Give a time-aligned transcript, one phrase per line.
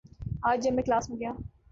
[0.43, 1.31] آج جب میں کلاس میں گیا